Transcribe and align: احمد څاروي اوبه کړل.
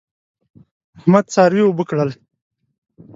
احمد 0.97 1.25
څاروي 1.33 1.61
اوبه 1.65 1.83
کړل. 1.89 2.09